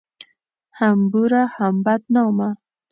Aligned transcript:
هم 0.79 0.97
بوره، 1.11 1.43
هم 1.55 1.75
بدنامه 1.85 2.49